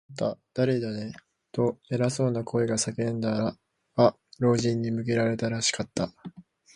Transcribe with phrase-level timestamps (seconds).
[0.09, 1.13] 「あんた、だれだね？」
[1.53, 3.55] と、偉そうな声が叫んだ
[3.95, 6.11] が、老人に向けられたらしかった。